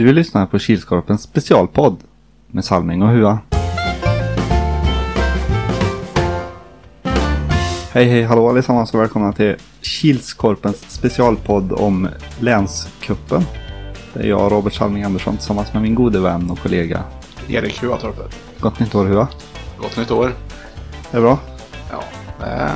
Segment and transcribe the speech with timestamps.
[0.00, 1.96] Du lyssnar på Kilskorpens specialpodd
[2.46, 3.38] med Salming och Hua.
[7.92, 12.08] Hej hej hallå allesammans och välkomna till Kilskorpens specialpodd om
[12.38, 13.42] länskuppen.
[14.14, 17.02] Det är jag Robert Salming Andersson tillsammans med min gode vän och kollega.
[17.48, 18.36] Erik Huatorpet.
[18.60, 19.28] Gott nytt år Hua.
[19.78, 20.32] Gott nytt år.
[21.10, 21.38] Det är bra?
[21.90, 22.02] Ja,
[22.40, 22.70] det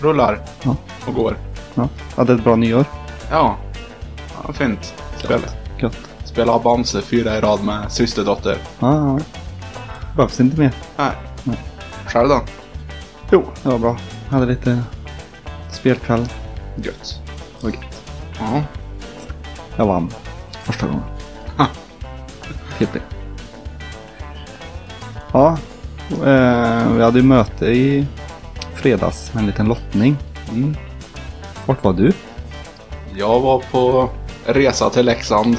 [0.00, 0.76] rullar Ja.
[1.06, 1.36] och går.
[1.74, 1.88] Ja.
[2.16, 2.84] Hade ett bra nyår?
[3.30, 3.56] Ja,
[4.46, 4.94] ja fint.
[5.16, 5.40] Spel.
[5.78, 6.09] Gött.
[6.30, 8.58] Spela Bamse fyra i rad med systerdotter.
[8.78, 9.18] Ja, ja.
[10.16, 10.72] Behövs inte mer.
[10.96, 11.12] Nej.
[11.44, 11.56] Nej.
[12.06, 12.40] Själv då?
[13.32, 13.96] Jo, det var bra.
[14.28, 14.82] Hade lite
[15.72, 16.26] spelkväll.
[16.76, 17.20] Gött.
[17.60, 18.02] Det var gött.
[18.38, 18.62] Ja.
[19.76, 20.10] Jag vann
[20.64, 21.02] första gången.
[21.56, 21.66] Ha.
[22.78, 22.98] TP.
[25.32, 25.58] Ja,
[26.10, 28.06] eh, vi hade ju möte i
[28.74, 30.16] fredags med en liten lottning.
[30.50, 30.76] Mm.
[31.66, 32.12] Vart var du?
[33.14, 34.10] Jag var på
[34.46, 35.56] resa till Leksand.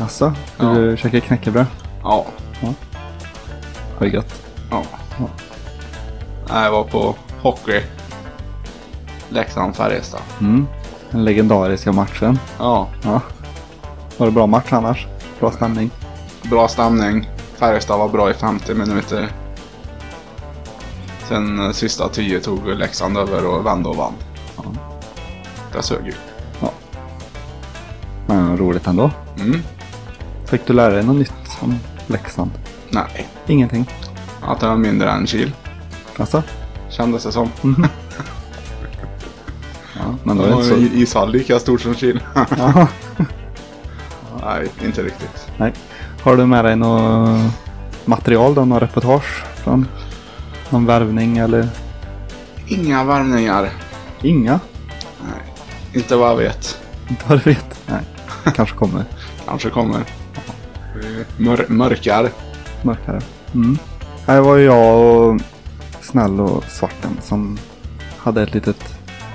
[0.00, 0.64] Alltså, Ja.
[0.64, 1.66] du käkade knäckebröd?
[2.02, 2.26] Ja.
[3.98, 4.42] Var det gött?
[4.70, 4.82] Ja.
[5.18, 5.28] Ja.
[6.48, 7.82] Nej, jag var på hockey.
[9.28, 10.20] Leksand-Färjestad.
[10.40, 10.66] Mm.
[11.10, 12.38] Den legendariska matchen.
[12.58, 12.88] Ja.
[13.02, 13.20] Ja.
[14.16, 15.06] Var det bra match annars?
[15.40, 15.90] Bra stämning?
[16.42, 17.30] Bra stämning.
[17.56, 19.28] Färjestad var bra i 50 minuter.
[21.28, 24.12] Sen eh, sista 10 tog Leksand över och vände och vann.
[24.56, 24.62] Ja.
[25.72, 26.12] Det sög ju.
[28.26, 29.10] Men roligt ändå.
[29.40, 29.62] Mm.
[30.46, 32.50] Fick du lära dig något nytt om Leksand?
[32.90, 33.86] Nej, Ingenting.
[34.42, 35.52] att det var mindre än Kil.
[36.16, 36.42] Alltså?
[36.90, 37.50] Kändes det som.
[39.98, 40.74] Ja, men då är det inte så...
[40.96, 42.20] ishall lika stort som Kil.
[42.34, 42.88] Ja.
[44.44, 45.48] Nej, inte riktigt.
[45.56, 45.72] Nej.
[46.22, 47.40] Har du med dig något
[48.04, 48.64] material då?
[48.64, 49.88] Någon reportage från
[50.70, 51.68] någon värvning eller?
[52.66, 53.70] Inga värvningar.
[54.22, 54.60] Inga?
[55.22, 55.52] Nej,
[55.92, 56.78] inte vad jag vet.
[57.10, 57.80] Inte vad du vet?
[57.86, 58.00] Nej.
[58.54, 59.04] Kanske kommer
[59.46, 60.00] Kanske kommer.
[61.36, 62.30] Mör mörkar.
[62.82, 63.20] mörkare.
[63.54, 63.78] Mm.
[64.26, 65.40] Här var ju jag och
[66.02, 67.58] Snäll och Svarten som
[68.16, 68.84] hade ett litet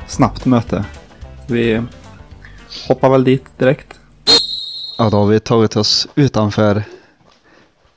[0.07, 0.85] snabbt möte.
[1.47, 1.81] Vi
[2.87, 3.99] hoppar väl dit direkt.
[4.97, 6.83] Ja, då har vi tagit oss utanför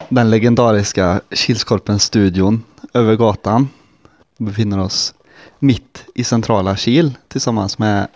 [0.09, 2.63] den legendariska Kilskorpen-studion
[2.95, 3.69] över gatan.
[4.39, 5.15] Vi befinner oss
[5.59, 8.09] mitt i centrala Kil tillsammans med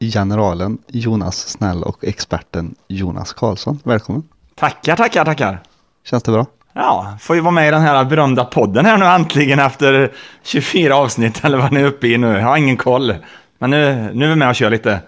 [0.00, 3.78] generalen Jonas Snäll och experten Jonas Karlsson.
[3.84, 4.31] Välkommen!
[4.62, 5.62] Tackar, tackar, tackar.
[6.04, 6.46] Känns det bra?
[6.72, 10.12] Ja, får ju vara med i den här berömda podden här nu äntligen efter
[10.42, 12.26] 24 avsnitt eller vad ni är uppe i nu.
[12.26, 13.14] Jag har ingen koll.
[13.58, 15.00] Men nu, nu är vi med och kör lite.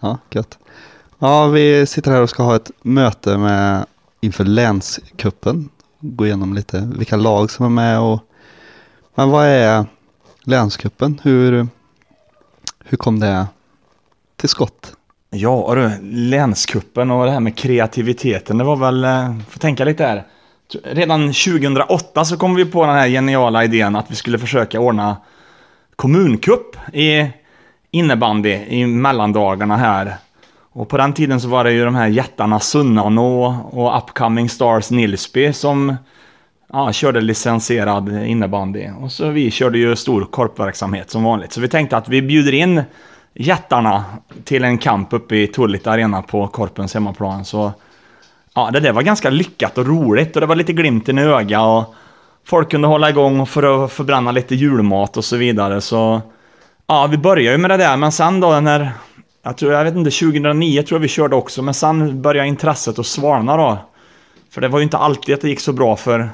[0.00, 0.58] Ja, gött.
[1.18, 3.86] Ja, vi sitter här och ska ha ett möte med
[4.20, 5.68] inför länskuppen.
[6.00, 8.20] Gå igenom lite vilka lag som är med och
[9.14, 9.86] men vad är
[10.44, 11.20] länskuppen?
[11.22, 11.68] Hur,
[12.84, 13.46] hur kom det
[14.36, 14.95] till skott?
[15.36, 19.84] Ja, och du, länskuppen och det här med kreativiteten, det var väl, eh, får tänka
[19.84, 20.24] lite här.
[20.84, 25.16] Redan 2008 så kom vi på den här geniala idén att vi skulle försöka ordna
[25.96, 27.30] kommunkupp i
[27.90, 30.14] innebandy i mellandagarna här.
[30.72, 34.90] Och på den tiden så var det ju de här jättarna Sunnanå och Upcoming Stars
[34.90, 35.96] Nilsby som
[36.72, 38.88] ja, körde licensierad innebandy.
[39.00, 41.52] Och så vi körde ju stor korpverksamhet som vanligt.
[41.52, 42.82] Så vi tänkte att vi bjuder in
[43.38, 44.04] jättarna
[44.44, 47.44] till en kamp uppe i Tullit Arena på Korpens hemmaplan.
[47.44, 47.72] Så
[48.54, 51.62] ja, det där var ganska lyckat och roligt och det var lite glimten i öga
[51.62, 51.94] och
[52.44, 55.80] folk kunde hålla igång för att förbränna lite julmat och så vidare.
[55.80, 56.20] Så
[56.86, 58.92] ja, vi började ju med det där, men sen då när
[59.42, 62.98] jag tror, jag vet inte, 2009 tror jag vi körde också, men sen började intresset
[62.98, 63.78] att svalna då.
[64.50, 66.30] För det var ju inte alltid att det gick så bra för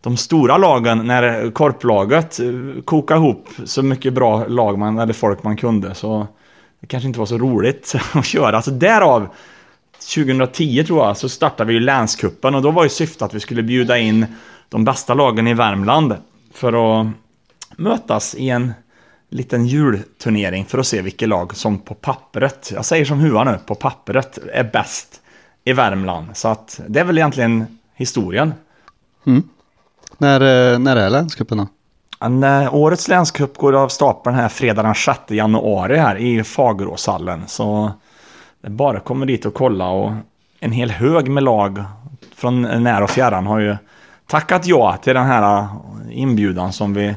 [0.00, 5.42] de stora lagen när korplaget eh, kokade ihop så mycket bra lag man, eller folk
[5.42, 5.94] man kunde.
[5.94, 6.26] Så
[6.80, 8.62] det kanske inte var så roligt att köra.
[8.62, 9.28] Så därav
[10.14, 13.40] 2010 tror jag så startade vi ju länskuppen och då var ju syftet att vi
[13.40, 14.26] skulle bjuda in
[14.68, 16.16] de bästa lagen i Värmland
[16.54, 17.06] för att
[17.76, 18.72] mötas i en
[19.28, 23.58] liten julturnering för att se vilket lag som på pappret, jag säger som Hua nu,
[23.66, 25.20] på pappret är bäst
[25.64, 26.28] i Värmland.
[26.34, 28.54] Så att det är väl egentligen historien.
[29.26, 29.42] Mm.
[30.20, 31.66] När, eh, när är länscupen då?
[32.46, 37.42] Eh, årets länscup går av stapeln här fredag den 6 januari här i Fageråshallen.
[37.46, 37.92] Så
[38.60, 40.12] det är bara att komma dit och kolla och
[40.60, 41.84] en hel hög med lag
[42.34, 43.76] från när och fjärran har ju
[44.26, 45.68] tackat ja till den här
[46.10, 47.14] inbjudan som vi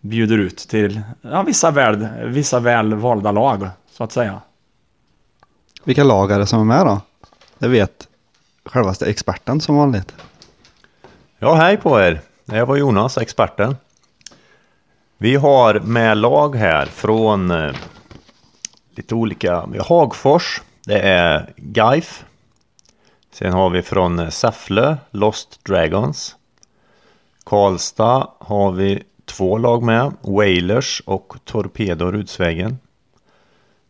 [0.00, 4.40] bjuder ut till ja, vissa, väl, vissa väl valda lag så att säga.
[5.84, 7.00] Vilka lag är det som är med då?
[7.58, 8.08] Det vet
[8.64, 10.14] självaste experten som vanligt.
[11.44, 12.20] Ja, hej på er!
[12.44, 13.76] Jag var Jonas, experten.
[15.18, 17.74] Vi har med lag här från eh,
[18.94, 22.24] lite olika, vi har Hagfors, det är Gaif,
[23.30, 26.36] Sen har vi från eh, Säffle, Lost Dragons.
[27.44, 32.78] Karlstad har vi två lag med, Wailers och Torpedo Rudsvägen.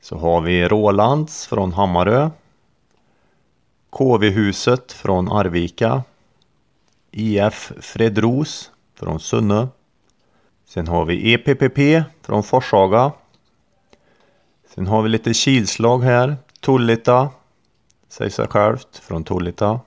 [0.01, 2.31] Så har vi Rålands från Hammarö.
[3.91, 6.03] KV-huset från Arvika.
[7.17, 9.69] IF Fredros från Sunne.
[10.65, 13.13] Sen har vi EPPP från Forshaga.
[14.75, 16.37] Sen har vi lite kilslag här.
[16.61, 17.31] Tullita.
[18.09, 19.81] Säger sig självt från Tullita.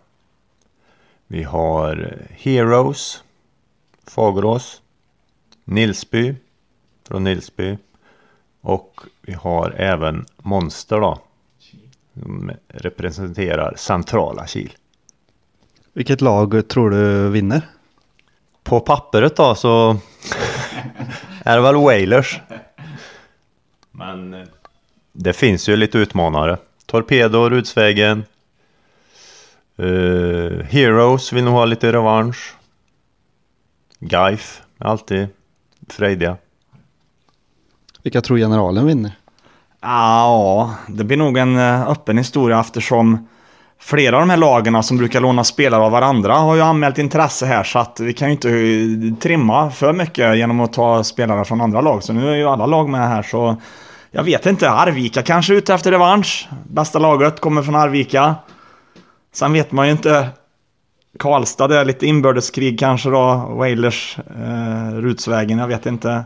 [1.27, 3.23] Vi har Heroes.
[4.03, 4.81] Fagerås.
[5.63, 6.35] Nilsby.
[7.07, 7.77] Från Nilsby.
[8.61, 11.19] Och vi har även Monster då.
[12.13, 14.73] Som representerar centrala Kil.
[15.97, 17.61] Vilket lag tror du vinner?
[18.63, 19.97] På pappret då så
[21.43, 22.39] är det väl Wailers.
[23.91, 24.47] Men eh,
[25.13, 26.57] det finns ju lite utmanare.
[26.85, 28.25] Torpedo, Rudsvägen.
[29.79, 32.55] Uh, Heroes vill nog ha lite revansch.
[33.99, 35.27] Gaif, alltid
[35.89, 36.37] frejdiga.
[38.03, 39.11] Vilka tror generalen vinner?
[39.81, 43.27] Ja, det blir nog en eh, öppen historia eftersom
[43.79, 47.45] flera av de här lagarna som brukar låna spelare av varandra har ju anmält intresse
[47.45, 51.45] här så att vi kan ju inte eh, trimma för mycket genom att ta spelare
[51.45, 52.03] från andra lag.
[52.03, 53.57] Så nu är ju alla lag med här så
[54.11, 54.69] jag vet inte.
[54.69, 56.49] Arvika kanske är ute efter revansch.
[56.69, 58.35] Bästa laget kommer från Arvika.
[59.33, 60.29] Sen vet man ju inte.
[61.19, 63.35] Karlstad, det är lite inbördeskrig kanske då.
[63.57, 66.23] Wailers, eh, Rutsvägen, jag vet inte.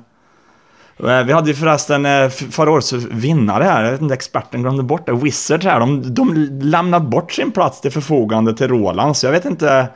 [1.03, 4.83] Eh, vi hade ju förresten eh, förra årets vinnare här, jag vet inte, experten glömde
[4.83, 5.13] bort det.
[5.13, 9.17] Wizards här, de, de lämnade bort sin plats till förfogande till Roland.
[9.17, 9.87] Så jag vet inte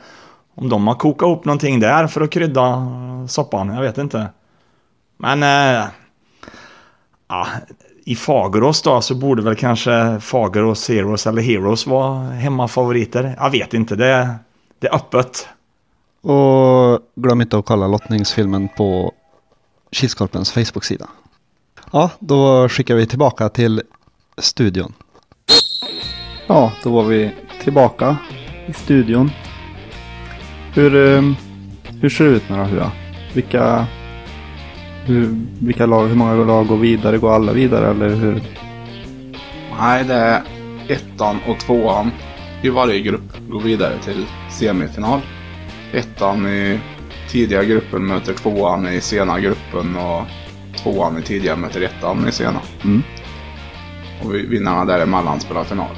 [0.54, 2.86] om de har kokat ihop någonting där för att krydda
[3.28, 3.68] soppan.
[3.68, 4.28] Jag vet inte.
[5.16, 5.42] Men...
[5.42, 5.84] Äh,
[7.28, 7.46] ja,
[8.04, 13.36] I Fagerås då så borde väl kanske Fagerås Heroes eller Heroes vara hemmafavoriter.
[13.38, 14.34] Jag vet inte, det,
[14.78, 15.48] det är öppet.
[16.22, 19.12] Och glöm inte att kolla lottningsfilmen på
[19.90, 21.08] Kilskorpens Facebook-sida.
[21.92, 23.82] Ja, då skickar vi tillbaka till
[24.38, 24.92] studion.
[26.46, 27.30] Ja, då var vi
[27.62, 28.16] tillbaka
[28.66, 29.30] i studion.
[30.74, 31.22] Hur, eh,
[32.00, 32.92] hur ser det ut nu då, Hua?
[33.34, 33.86] Vilka,
[35.04, 37.18] hur, vilka lag, hur många lag går vidare?
[37.18, 38.42] Går alla vidare eller hur?
[39.80, 40.42] Nej, det är
[40.88, 42.10] ettan och tvåan
[42.62, 45.20] i varje grupp går vidare till semifinal.
[45.92, 46.80] Ettan i
[47.36, 50.22] tidiga gruppen möter tvåan i sena gruppen och
[50.82, 52.60] tvåan i tidiga möter ettan i sena.
[52.84, 53.02] Mm.
[54.22, 55.96] Och vi- vinnarna däremellan spelar final.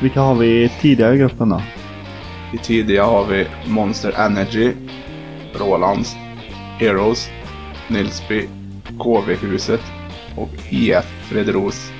[0.00, 1.62] Vilka har vi tidigare i gruppen då?
[2.54, 4.72] I tidiga har vi Monster Energy,
[5.54, 6.16] Rolands,
[6.78, 7.30] Heroes,
[7.88, 8.48] Nilsby,
[8.98, 9.82] KV-huset
[10.36, 11.90] och IF Fredros.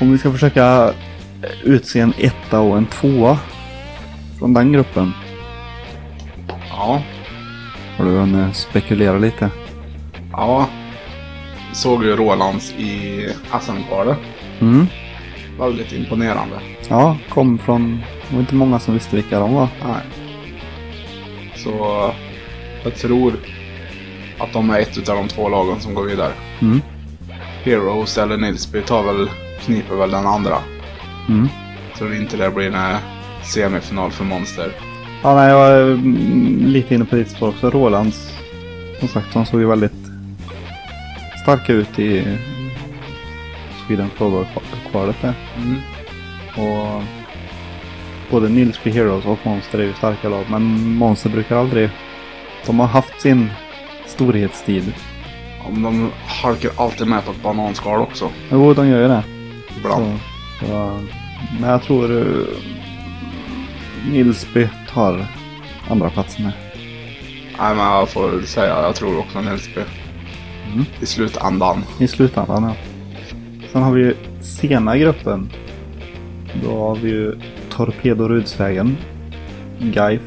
[0.00, 0.92] Om vi ska försöka
[1.64, 3.38] utse en etta och en tvåa
[4.38, 5.12] från den gruppen.
[6.76, 7.02] Ja,
[7.98, 9.50] Har du hunnit spekulera lite?
[10.32, 10.66] ja.
[11.72, 13.28] Såg ju Rolands i
[13.60, 14.18] SM-kvalet.
[14.60, 14.86] Mm.
[15.58, 16.56] Väldigt imponerande.
[16.88, 18.02] Ja, kom från...
[18.28, 19.68] Det var inte många som visste vilka de var.
[19.84, 20.00] Nej.
[21.56, 21.70] Så
[22.84, 23.32] jag tror
[24.38, 26.32] att de är ett av de två lagen som går vidare.
[26.60, 26.80] Mm.
[27.64, 29.30] Heroes eller Nilsby tar väl,
[29.60, 30.58] kniper väl den andra.
[31.28, 31.48] Mm.
[31.98, 32.96] Tror inte det blir en
[33.42, 34.72] semifinal för Monster.
[35.24, 37.70] Ja, nej, jag är mm, lite inne på ditt spår också.
[37.70, 38.38] Rolands.
[38.98, 39.92] Som sagt, de såg ju väldigt
[41.42, 42.38] starka ut i
[43.86, 45.34] Sweden Floorball-kvalet där.
[45.56, 45.76] Mm.
[46.56, 47.02] Och
[48.30, 50.44] både Nilsby Heroes och Monster är ju starka lag.
[50.50, 50.62] Men
[50.94, 51.90] Monster brukar aldrig...
[52.66, 53.50] De har haft sin
[54.06, 54.94] storhetstid.
[55.68, 58.30] Om de halkar alltid med på ett bananskal också.
[58.50, 59.24] Jo, de gör ju det.
[59.76, 60.18] Ibland.
[60.60, 61.00] Så, så,
[61.60, 62.46] men jag tror uh,
[64.10, 65.26] Nilsby tar
[65.88, 66.54] andra platsen här.
[67.58, 69.80] Nej men jag får säga, jag tror också Nilsby.
[70.72, 70.84] Mm.
[71.00, 71.84] I slutändan.
[71.98, 72.74] I slutändan ja.
[73.72, 75.50] Sen har vi ju sena gruppen.
[76.62, 77.38] Då har vi ju
[77.70, 78.96] Torpedo Rudsvägen.
[79.80, 80.22] Gaif.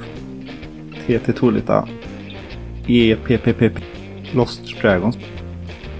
[1.07, 1.87] TT Tolita.
[2.87, 3.63] EPPP.
[4.33, 5.17] Lost Dragons.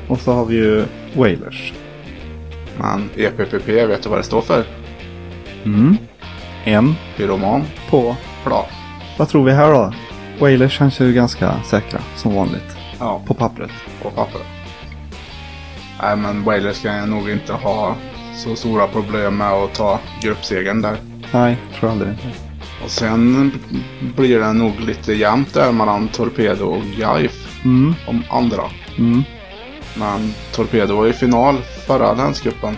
[0.07, 1.74] Och så har vi ju Wailers.
[2.77, 4.63] Men EPPP, vet du vad det står för?
[5.65, 5.98] Mm.
[6.68, 7.64] En Pyroman.
[7.90, 8.16] på.
[8.46, 8.68] Bra.
[9.18, 9.94] Vad tror vi här då?
[10.40, 12.78] Wailers känns ju ganska säkra som vanligt.
[13.00, 13.72] Ja, På pappret.
[14.02, 14.42] på papper.
[16.02, 17.96] Nej men Wailers ska jag nog inte ha
[18.36, 20.96] så stora problem med att ta gruppsegern där.
[21.32, 22.28] Nej, tror jag aldrig inte.
[22.84, 23.52] Och sen
[24.16, 27.96] blir det nog lite jämnt där mellan Torpedo och Gaif Mm.
[28.08, 28.64] om andra.
[28.98, 29.24] Mm.
[29.96, 31.58] Men Torpedo var i final
[31.88, 32.78] förra länscupen.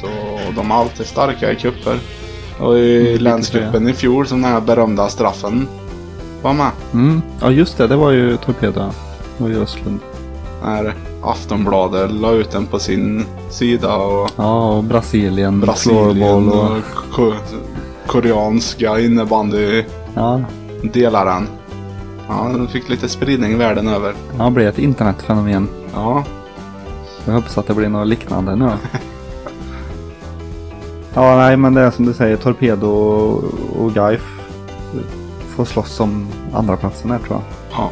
[0.00, 0.08] Så
[0.56, 1.98] de är alltid starka i kupper.
[2.60, 5.68] Och i lite länscupen i fjol som den här berömda straffen
[6.42, 6.70] var med.
[6.92, 7.22] Mm.
[7.40, 8.30] Ja just det, det var ju.
[8.46, 8.82] Det
[9.38, 9.98] var ju Östlund.
[10.64, 15.60] När Aftonbladet la ut den på sin sida och Ja, och Brasilien.
[15.60, 16.70] Brasilien och...
[16.70, 17.32] och ko
[18.06, 19.84] koreanska innebandy
[20.14, 20.40] Ja,
[20.82, 21.48] delar den.
[22.28, 24.14] Ja, den fick lite spridning världen över.
[24.38, 25.68] han blev ett internetfenomen.
[25.94, 26.24] Ja,
[27.26, 28.70] Jag hoppas att det blir något liknande nu.
[31.14, 32.36] Ja, nej men det är som du säger.
[32.36, 32.88] Torpedo
[33.76, 34.24] och, Gaif
[35.56, 37.42] får slåss om andra platsen här tror jag.
[37.70, 37.90] ja.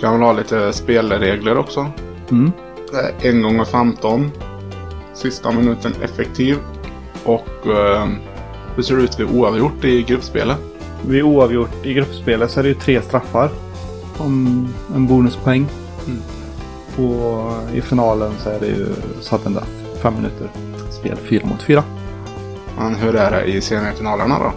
[0.00, 1.86] Kan väl ha lite spelregler också.
[2.30, 2.52] Mm.
[3.22, 4.30] Är en gånger 15.
[5.14, 6.56] Sista minuten effektiv.
[7.24, 8.06] Och eh,
[8.76, 10.58] hur ser det ut vid oavgjort i gruppspelet?
[11.06, 13.50] Vid oavgjort i gruppspelet så är det ju tre straffar.
[14.18, 15.66] Om en bonuspoäng.
[16.06, 16.20] Mm.
[16.96, 18.86] Och i finalen så är det ju
[19.20, 19.70] sudden death.
[20.02, 20.48] Fem minuter
[20.90, 21.84] spel, fyra mot fyra.
[22.78, 24.52] Men hur är det i semifinalerna då?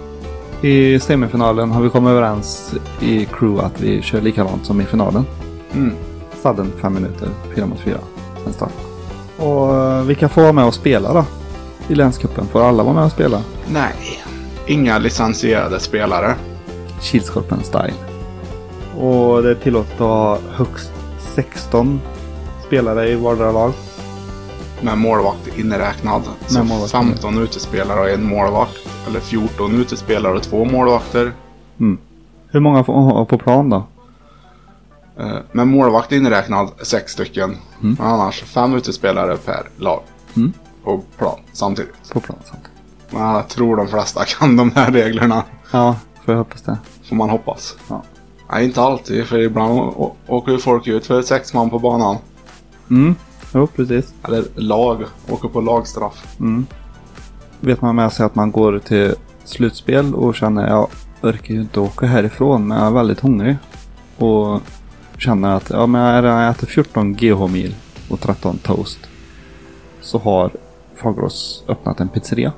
[0.67, 5.25] I semifinalen har vi kommit överens i crew att vi kör likadant som i finalen.
[5.73, 5.93] Mm.
[6.41, 7.97] Sudden fem minuter, fyra mot fyra.
[8.45, 8.71] En straff.
[9.37, 11.25] Och eh, vilka får vara med och spela då?
[11.87, 12.47] I länscupen?
[12.47, 13.41] Får alla vara med och spela?
[13.67, 13.93] Nej,
[14.67, 16.35] inga licensierade spelare.
[17.01, 17.93] Kilskorpen style.
[18.97, 20.91] Och det är tillåtet att ha högst
[21.35, 22.01] 16
[22.67, 23.73] spelare i vardera lag.
[24.81, 26.21] Med målvakt inräknad.
[26.47, 28.77] Så målvakt 15 utespelare och en målvakt.
[29.07, 31.33] Eller 14 utespelare och två målvakter.
[32.51, 33.83] Hur många får ha på plan då?
[35.19, 37.57] Eh, Med målvakt inräknad sex stycken.
[37.81, 37.95] Mm.
[37.99, 40.01] Men annars fem utespelare per lag.
[40.35, 40.53] Mm.
[40.83, 42.13] På plan samtidigt.
[42.13, 42.71] På plan samtidigt.
[43.09, 45.43] Men jag tror de flesta kan de här reglerna.
[45.71, 45.95] Ja,
[46.25, 46.77] får jag hoppas det.
[47.09, 47.75] Får man hoppas.
[47.89, 48.03] Ja.
[48.51, 49.25] Nej, inte alltid.
[49.25, 49.93] För ibland
[50.27, 52.17] åker ju folk ut för sex man på banan.
[52.89, 53.15] Mm,
[53.53, 54.13] jo precis.
[54.23, 55.03] Eller lag.
[55.29, 56.35] Åker på lagstraff.
[56.39, 56.65] Mm.
[57.59, 60.87] Vet man med sig att man går till slutspel och känner jag
[61.21, 63.57] orkar ju inte åka härifrån men jag är väldigt hungrig.
[64.17, 64.61] Och
[65.17, 67.75] känner att ja, men jag har ätit 14 GH-mil
[68.09, 68.99] och 13 toast.
[70.01, 70.51] Så har
[70.95, 72.51] Fagerås öppnat en pizzeria.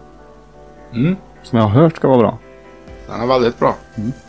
[0.93, 1.15] Mm.
[1.43, 2.37] Som jag har hört ska vara bra.
[3.07, 3.75] Den är väldigt bra.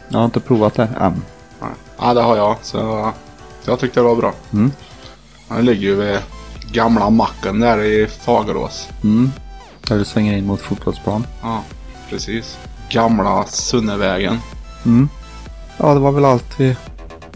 [0.08, 1.22] Jag har inte provat det än.
[1.60, 1.70] Nej.
[1.98, 2.56] Ja, det har jag.
[2.62, 3.12] Så,
[3.60, 4.32] så jag tyckte det var bra.
[4.52, 4.70] Mm.
[5.48, 6.18] Den ligger ju vid
[6.74, 8.88] gamla macken där i Fagerås.
[9.02, 9.32] Mm.
[9.88, 11.26] Där du svänger in mot fotbollsplan.
[11.42, 11.62] Ja,
[12.10, 12.58] precis.
[12.88, 14.38] Gamla Sunnevägen.
[14.84, 15.08] Mm.
[15.76, 16.76] Ja, det var väl allt vi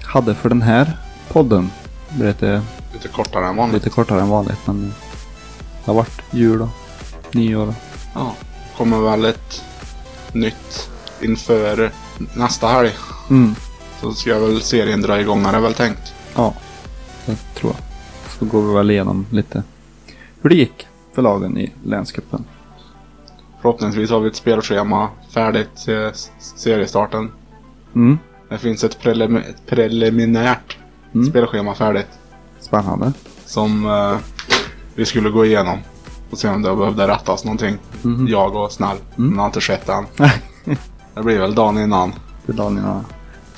[0.03, 1.71] hade för den här podden.
[2.11, 3.75] Det lite, Lite kortare än vanligt.
[3.75, 4.95] lite kortare än vanligt men
[5.85, 6.69] det har varit jul och
[7.33, 7.75] nyår.
[8.15, 8.35] Ja.
[8.77, 9.63] Kommer väl ett
[10.33, 10.91] nytt
[11.21, 11.91] inför
[12.35, 12.91] nästa helg.
[13.31, 13.55] Mm.
[14.01, 16.15] Så ska väl serien dra igång är det väl tänkt.
[16.35, 16.55] Ja.
[18.39, 19.63] Så går vi väl igenom lite
[20.43, 22.45] hur det gick för lagen i länscupen.
[23.63, 27.31] Förhoppningsvis har vi ett spelschema färdigt till seriestarten.
[27.95, 28.19] Mm.
[28.49, 30.77] Det finns ett, prelim- ett preliminärt
[31.15, 31.27] Mm.
[31.31, 32.07] spelschema färdigt.
[32.61, 33.13] Spännande.
[33.45, 34.17] Som eh,
[34.95, 35.79] vi skulle gå igenom.
[36.31, 37.79] Och se om det behövde rättas någonting.
[38.03, 38.29] Mhm.
[38.29, 38.97] Jag och snäll.
[39.17, 40.05] Men det har inte skett än.
[41.15, 42.13] Det blir väl dagen innan.
[42.47, 43.01] för Daniel har...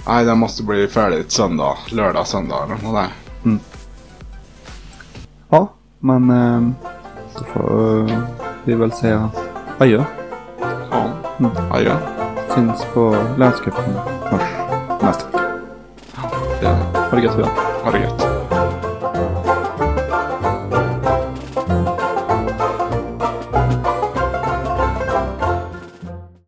[0.09, 1.77] Nej, det måste bli färdigt söndag.
[1.91, 3.09] Lördag, söndag eller något där.
[5.50, 6.61] Ja, men eh,
[7.38, 8.19] då får eh,
[8.64, 9.30] vi väl säga
[9.78, 10.04] adjö.
[10.90, 11.07] Ja,
[11.38, 11.52] Mm.
[11.71, 11.97] adjö.
[12.54, 13.85] Syns på länscupen.
[14.25, 14.42] Hörs
[15.02, 15.42] nästa vecka.
[16.61, 16.66] Det,
[17.11, 17.49] Ha det gött.
[17.85, 18.26] ha det gött.